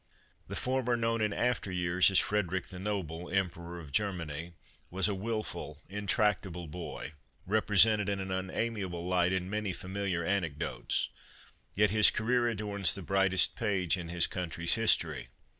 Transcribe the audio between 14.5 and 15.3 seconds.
history.